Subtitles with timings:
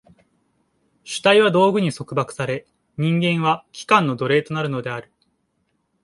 [1.03, 2.65] 主体は道具に束縛され、
[2.97, 5.11] 人間は器官の奴隷となるのである。